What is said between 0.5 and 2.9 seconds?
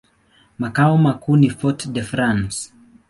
Makao makuu ni Fort-de-France.